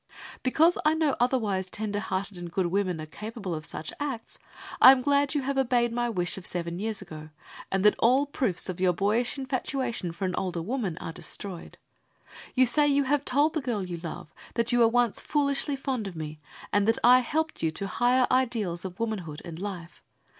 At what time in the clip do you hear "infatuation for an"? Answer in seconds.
9.37-10.33